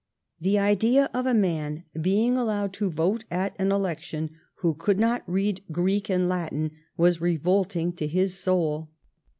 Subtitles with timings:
[0.39, 5.21] The idea of a man being allowed to vote at an election who could not
[5.29, 8.89] read Greek and Latin was revolting to his soul.